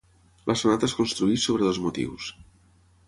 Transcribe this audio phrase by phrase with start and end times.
[0.51, 2.33] La sonata es construeix sobre dos motius.